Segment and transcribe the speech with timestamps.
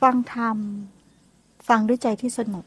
[0.00, 0.56] ฟังธรรม
[1.68, 2.66] ฟังด้วยใจที่สงบ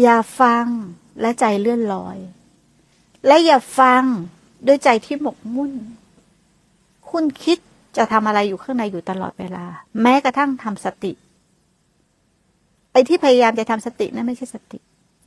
[0.00, 0.66] อย่าฟัง
[1.20, 2.18] และใจเลื่อนลอย
[3.26, 4.02] และอย่าฟัง
[4.66, 5.72] ด้วยใจที่หมกมุ่น
[7.10, 7.58] คุณคิด
[7.96, 9.64] จะทำอะไรอยู่ข้างในอยู่ตลอดเวลา
[10.02, 11.12] แม้กระทั่งทำสติ
[12.92, 14.78] ไอ้ที่พยายามจะทำสตินั่นไม่ใช่สติ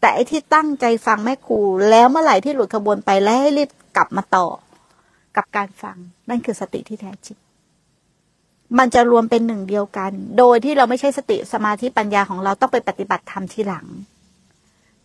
[0.02, 1.60] แต่ไอ้ที่ตั้งใจฟังแม่ครู
[1.90, 4.48] แล้วเมื่อไหร่ที่หลุดขบวนไปแล้วให้รีบกลับมาต่อ
[5.36, 5.98] กับการฟัง
[6.30, 7.38] นั่นคือสติที่แท้จริง
[8.78, 13.88] มันจะรวมเป็นหนึ่งเดียวกัน โดยที่เราไม่ใช่สติสมาธิปัญญาของเราต้องไปปฏิบัติธรรมทีหลัง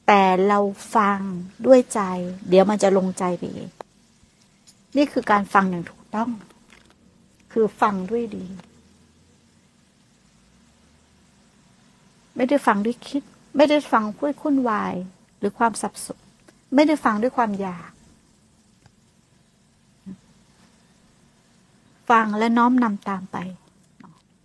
[0.06, 0.58] แต่เรา
[0.96, 1.18] ฟัง
[1.66, 2.00] ด้วยใจ
[2.48, 3.70] เดี๋ยวมันจะลงใจไปเอง
[4.96, 6.30] นี่คือการฟังอย่างถูกต้อง
[7.52, 8.44] คือฟังด้วยดี
[12.36, 13.22] ไม่ได้ฟังด้วยคิด
[13.56, 14.94] ไม่ได้ฟังเพื่อคุ้นวาย
[15.38, 16.18] หรือความสับสน
[16.74, 17.90] ไม่ได้ฟังด้วยความอยาก
[22.10, 23.36] ฟังและน้อมนำตามไป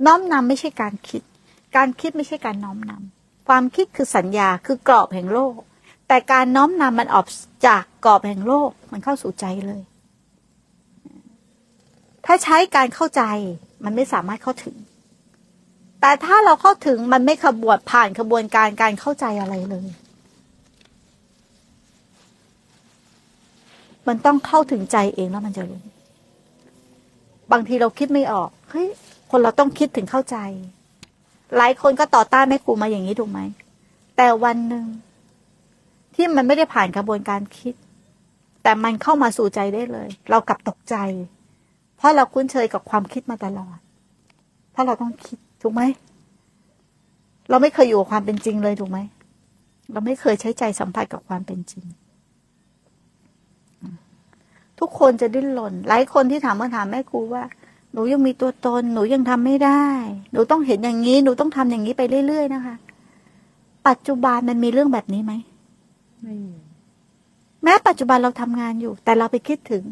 [0.06, 1.22] น้อมนำไม่ใช่การคิด
[1.76, 5.56] การคิดไม่ใช่การน้อมนำความคิดคือสัญญาคือกรอบแห่งโลก
[6.08, 7.28] แต่การน้อมนำมันออก
[7.68, 9.82] จากกรอบแห่งโลกมันเข้าสู่ใจเลย
[12.26, 13.24] ถ้าใช้การเข้าใจ
[13.84, 14.76] มันไม่สามารถเข้าถึง
[16.02, 19.88] แต่ถ้าเราเข้าถึงมันไม่ขบวนผ่านขบวนการการเข้าใจอะไรเลย
[24.08, 25.82] มันต้องเข้าถึงใจเองแล้วมันจะรู้
[27.52, 28.88] บางทีเราคิดไม่ออกเฮ้ย
[29.32, 30.38] คนเราต้องคิดถึงเข้าใจ
[31.58, 33.40] หลายคนก็ต่อต้านแม่ครูมาอย่างนี้ถูกไหม
[34.18, 34.86] แต่วันหนึ่ง
[36.16, 37.74] ที่มันไม่ได้ผ่านกระบวนการคิด
[38.64, 40.96] แต่มันเข้ามาสู่ใจได้เลย เรากลับตกใจ
[41.98, 43.78] เพราะเราคุ้นเคยกับความคิดมาตลอด
[44.72, 45.82] เพราะเราต้องคิดถูกไหม
[47.50, 49.00] เราไม่เคยอยู่กับความเป็นจริงเลยถูกไหม
[49.92, 51.86] เราไม่เคยใช้ใจสัมผัสกับความเป็นจริง
[54.80, 57.44] ทุกคนจะดิ้นรนหลายคนที่ถามมาถามแม่ครูว่า
[57.94, 59.84] หนูยังมีตัวตน หนูยังทำไม่ได้
[60.32, 62.76] หนูต้องเห็นอย่างนี้ หนูต้องทำอย่างนี้ไปเรื่อย ๆ นะคะ
[63.88, 65.34] ปัจจุบันมันมีเรื่องแบบนี้ไหม
[66.24, 66.54] ไม่มี
[67.64, 69.84] แม้ปัจจุบันเราทำงานอยู่ แต่เราไปคิดถึง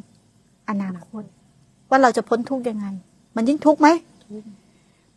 [0.69, 1.23] อนาคต
[1.89, 2.85] ว่าเราจะพ้นทุกข์ยังไง
[3.35, 3.87] มันยิ่งทุกข์ไหม
[4.25, 4.49] ทุกข์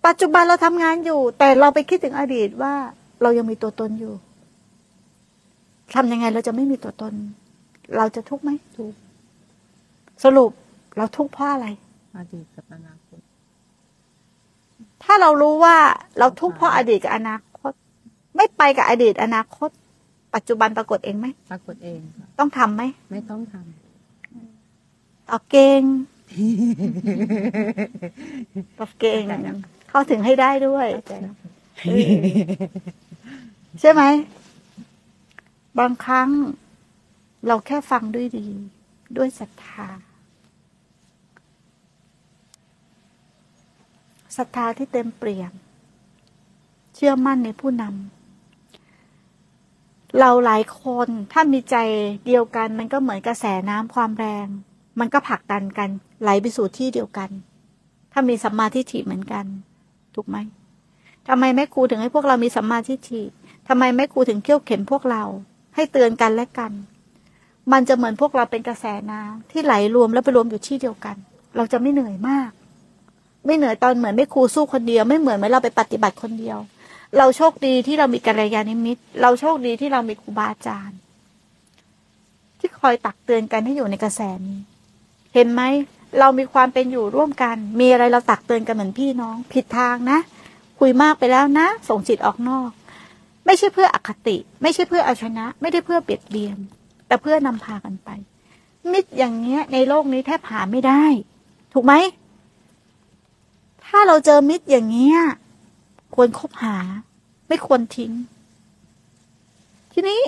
[0.06, 2.74] ปัจจุบันเราทำงานอยู่ แต่เราไปคิดถึงอดีตว่า
[3.22, 4.14] เรายังมีตัวตนอยู่
[5.94, 7.12] ทำยังไงเราจะไม่มีตัวตน
[7.96, 8.98] เราจะทุกข์ไหมทุกข์
[10.24, 10.50] สรุป
[10.96, 11.66] เราทุกข์เพราะอะไร
[12.16, 13.20] อดีตกับอนาคต
[15.02, 15.76] ถ้าเรารู้ว่า
[16.18, 17.72] เราทุกข์เพราะอดีตกับอนาคต
[18.36, 19.70] ไม่ไปกับอดีตอนาคต
[20.34, 23.54] ปัจจุบันปรากฏเองไหมปรากฏเองค่ะต้องทำไหมไม่ต้องท
[25.28, 25.82] ตอบเก่ง
[28.78, 29.22] ตอบเก่ง
[29.88, 32.10] เข้าถึงให้ได้ด้วยำเออ
[33.80, 34.02] ใช่ไหม
[35.78, 36.28] บางครั้ง
[37.46, 38.46] เราแค่ฟังด้วยดี
[39.16, 39.88] ด้วยศรัทธา
[44.36, 45.52] ศรัทธาที่เต็มเปี่ยม
[46.94, 51.76] เชื่อมั่นในผู้นำเราหลายคนถ้ามีใจ
[52.26, 54.46] เดียวกัน มันก็เหมือนกระแสน้ำความแรง
[54.98, 55.88] มันก็ผลักดันกัน
[56.22, 57.30] ไหลไปสู่ที่เดียวกัน
[58.12, 59.44] ถ้ามีสัมมาทิฏฐิเหมือนกัน
[60.14, 60.36] ถูกไหม
[61.28, 63.22] ทำไมแม่ครูถึงให้พวกเรามีสัมมาทิฏฐิ
[63.68, 65.24] ทำไมแม่ครูถึงเขี่ยวเข็นพวกเรา
[65.74, 66.72] ให้เตือนกันและกัน
[67.72, 71.16] มันจะเหมือนพวกเราเป็นกระแสน้ำที่ไหลรวมแล้วไปรวมอยู่ที่เดียวกัน
[71.56, 72.50] เราจะไม่เหนื่อยมาก
[73.46, 76.58] ไม่เหนื่อยตอนเหมือนแม่ครูสู้คนเดียว ไม่เหมือนเมื่อเราไปปฏิบัติคนเดียว
[77.18, 80.98] เราโชคดีที่เรามีกัลยาณมิตร เราโชคดีที่เรามีครูบาอาจารย์
[82.58, 84.58] ที่คอยตักเตือนกันให้อยู่ในกระแสนี้
[85.34, 85.62] เห็นไหม
[86.20, 90.18] เรามีความเป็นอยู่ร่วมกัน มีอะไรเราตักเตือนกันเหมือนพี่น้อง ผิดทางนะ
[90.80, 92.70] คุยมากไปแล้วนะ ส่งจิตออกนอก
[93.46, 96.58] ไม่ใช่เพื่ออคติ ไม่ใช่เพื่อเอาชนะ ไม่ได้เพื่อเบียดเบียน
[97.06, 98.08] แต่เพื่อนำพากันไป
[98.92, 101.04] มิตรอย่างเงี้ย ในโลกนี้แทบหาไม่ได้
[101.72, 101.94] ถูกไหม
[103.86, 105.20] ถ้าเราเจอมิตรอย่างเงี้ย
[106.14, 106.76] ควรคบหา
[107.48, 108.12] ไม่ควรทิ้ง
[109.92, 110.20] ทีนี้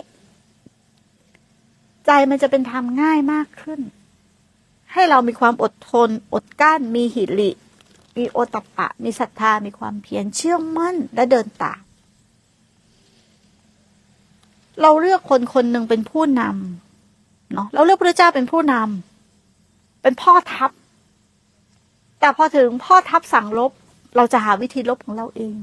[2.06, 3.80] ใจมันจะเป็นธรรมง่ายมากขึ้น
[4.92, 7.50] ให้เรามีความอดทน อดกลั้น มีหิริ
[8.16, 11.81] มีโอตตปปะ มีศรัทธา มีความเพียรเชื่อมั่นและเดินตาม
[14.82, 20.70] เราเลือกคนคนหนึ่งเป็นผู้นำเนาะเราเลือกพระเจ้าเป็นผู้นำเป็นพ่อทัพ
[22.20, 23.73] แต่พอถึงพ่อทัพสั่งลบ
[24.17, 25.55] เราจะหาวิธีลบของเราเอง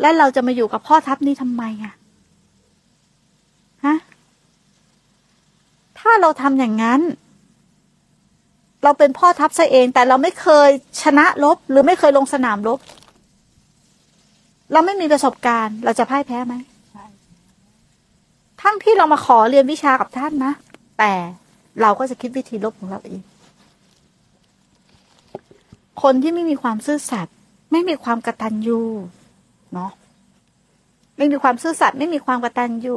[0.00, 1.94] และเราจะมาอยู่กับพ่อทัพนี้ทำไมอะ
[3.84, 3.96] ฮะ
[5.98, 7.00] ถ้าเราทำอย่างนั้น
[8.84, 10.68] เราเป็นพ่อทัพซะเอง แต่เราไม่เคย
[11.02, 12.78] ชนะรบหรือไม่เคยลงสนามรบ
[14.72, 16.54] เราไม่มีประสบการณ์ เราจะพ่ายแพ้ไหม
[18.62, 20.52] ทั้งที่เรามาขอเรียนวิชากับท่านนะ
[20.98, 21.12] แต่
[21.80, 23.20] เราก็จะคิดวิธีลบของเราเอง
[26.02, 27.34] คนที่ไม่มีความซื่อสัตย์
[27.72, 28.80] ไม่มีความกระตัญญู
[29.74, 29.90] เนาะ
[31.16, 32.96] ไม่มีความซื่อสัตย์ไม่มีความกระตัญญู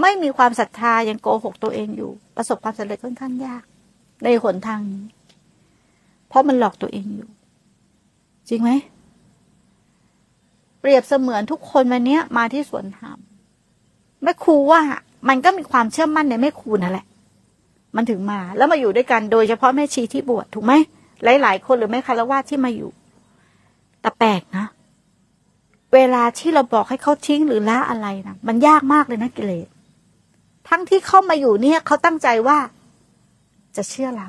[0.00, 3.62] ไม่มีความศรัทธายังโกหกตัวเองอยู่ ประสบความสำเร็จค่อนข้างยาก
[4.24, 5.04] ในหนทางนี้
[6.28, 7.28] เพราะมันหลอกตัวเองอยู่
[8.48, 8.70] จริงไหม
[10.80, 13.18] เปรียบเสมือนทุกคนวันนี้มาที่สวนธรรม
[14.22, 14.80] แม่ครูว่า
[15.28, 17.06] มันก็มีความเชื่อมั่นในแม่ครูนั่นแหละ
[17.96, 20.72] มันถึงมาแล้วมาอยู่ด้วยกันโดยเฉพาะแม่ชีที่บวชถูกไหม
[21.24, 22.90] หลาย ๆ คนหรือแม่คารวะที่มาอยู่
[24.00, 24.66] แต่แปลกนะ
[25.94, 29.66] เวลาที่เราบอกให้เขาทิ้งหรือละอะไรนะมันยากมากเลยนะกิเลส
[30.68, 32.58] ทั้งที่เข้ามาอยู่เนี่ยเขาตั้งใจว่า
[33.76, 34.28] จะเชื่อเรา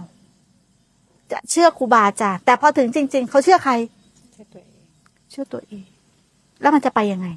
[1.32, 3.74] จะเชื่อครูบาอาจารย์แต่พอถึงจริง ๆ เขาเชื่อใคร
[4.34, 4.82] ใช่ตัวเอง
[5.30, 5.86] เชื่อตัวเอง
[6.62, 7.28] แล้วมันจะไปยังไง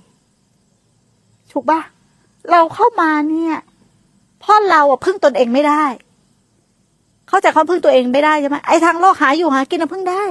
[1.52, 1.80] ถูกปะ
[2.50, 3.54] เราเข้ามาเนี่ย
[4.40, 5.84] เพราะเราอะพึ่งตนเองไม่ได้
[7.28, 10.22] เข้าใจความพึ่งตัวเองไม่ได้ใช่ไหมไอ้ทางโลกหาอยู่หากินเราพึ่งได้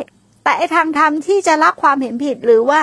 [0.44, 2.80] แต่ไอ้ทางธรรมที่จะละความเห็นผิดหรือว่า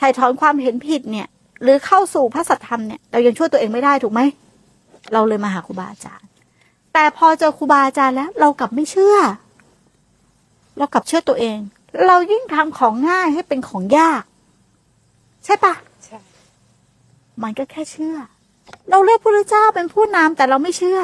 [0.00, 1.28] ถ่ายถอนความเห็นผิดเนี่ย
[1.62, 4.20] หรือเข้าสู่พระสัทธรรมเนี่ยเรายังช่วยตัวเองไม่ได้ถูกไหม
[5.12, 6.28] เราเลยมาหาครูบาอาจารย์
[6.92, 9.16] แต่พอเจอครูบาอาจารย์แล้ว เรากลับไม่เชื่อ
[10.78, 11.58] เรากลับเชื่อตัวเอง
[12.06, 14.22] เรายิ่งทำของง่ายให้เป็นของยาก
[15.44, 15.74] ใช่ปะ
[16.04, 16.18] ใช่
[17.42, 18.16] มันก็แค่เชื่อ
[18.90, 21.00] เราเรียกพระเจ้าเป็นผู้นำแต่เราไม่เชื่อ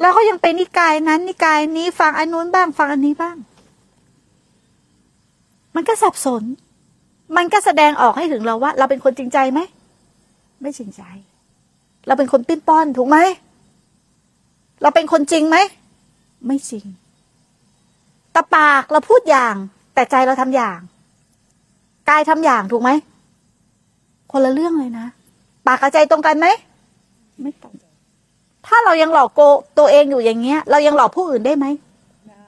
[0.00, 3.36] แล้วก็ยังเป็นนิกายนั้น นิกายนี้ฟังอันนู้นบ้าง ฟังอันนี้บ้าง
[5.74, 6.42] มันก็สับสน
[7.36, 9.60] มันก็แสดงออกให้ถึงเราว่า เราเป็นคนจริงใจไหม
[10.60, 11.02] ไม่จริงใจ
[12.06, 13.18] เราเป็นคนปิ้นป้อนถูกไหม
[14.82, 15.56] เราเป็นคนจริงไหม
[16.46, 16.84] ไม่จริง
[18.34, 19.54] ตะปากเราพูดอย่าง
[19.94, 20.78] แต่ใจเราทำอย่าง
[22.08, 22.90] กายทำอย่างถูกไหม
[24.32, 25.06] คนละเรื่องเลยนะ
[25.66, 26.46] ปากกับใจตรงกันไหม
[27.40, 27.74] ไม่ตรง
[28.72, 29.40] ถ้าเรายังหลอกโก
[29.78, 31.66] ตัวเองอยู่อย่างเงี้ย เรายังหลอกผู้อื่นได้ไหม
[32.28, 32.42] ได้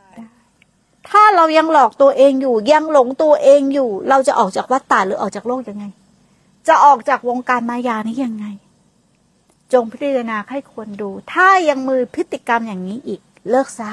[1.10, 5.84] ถ้าเรายังหลอกตัวเองอยู่ ยังหลงตัวเองอยู่ เราจะออกจากวัฏฏะหรือออกจากโลกยังไง
[6.68, 8.46] จะออกจากวงการมายานี้ยังไง
[9.72, 13.20] จงพิจารณาให้ควรดู ถ้ายังมือพฤติกรรมอย่างนี้อีก
[13.50, 13.92] เลิกซะ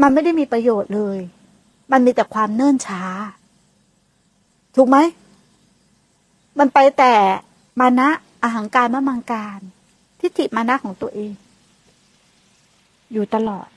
[0.00, 1.18] มันไม่ได้มีประโยชน์เลย
[1.92, 3.02] มันมีแต่ความเนิ่นช้า
[4.76, 4.98] ถูกไหม
[6.58, 7.14] มันไปแต่
[7.80, 8.08] มานะ
[8.42, 9.60] อาหังการมะมังการ
[10.20, 11.32] ทิฏฐิมานะของตัวเอง
[13.12, 13.68] อยู่ตลอด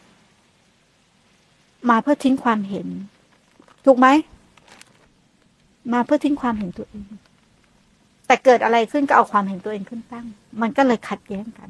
[1.90, 2.88] มาเพื่อทิ้งความเห็น
[3.86, 4.08] ถูกไหม
[5.94, 7.08] มาเพื่อทิ้งความเห็นตัวเอง
[8.28, 10.28] แต่เกิดอะไรขึ้นก็เอาความเห็นตัวเองขึ้นตั้ง
[10.62, 11.70] มันก็เลยขัดแย้งกัน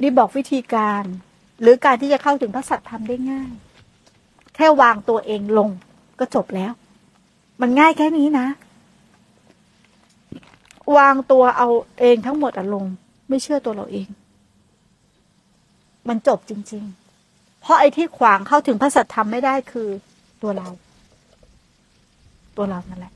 [0.00, 1.02] นี่บอกวิธีการ
[1.60, 3.50] หรือการที่จะเข้าถึงพระสัตธรรมได้ง่าย
[4.54, 5.68] แค่วางตัวเองลง
[6.18, 6.72] ก็จบแล้ว
[7.60, 8.46] มันง่ายแค่นี้นะ
[10.96, 11.68] วางตัวเอา
[12.00, 12.84] เองทั้งหมดอลง
[13.28, 14.08] ไม่เชื่อตัวเราเอง
[16.08, 16.84] มันจบจริง
[17.22, 19.88] ๆ เพราะไอ้ที่ขวางเข้าถึงพระสัทธรรมไม่ได้คือ
[20.42, 20.68] ตัวเรา
[22.56, 23.12] ตัวเรานั่นแหละ